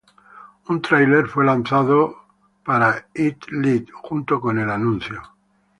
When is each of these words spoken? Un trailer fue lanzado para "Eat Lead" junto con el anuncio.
Un 0.69 0.81
trailer 0.81 1.27
fue 1.27 1.45
lanzado 1.45 2.21
para 2.65 3.09
"Eat 3.13 3.37
Lead" 3.51 3.85
junto 3.93 4.41
con 4.41 4.57
el 4.57 4.67
anuncio. 4.71 5.21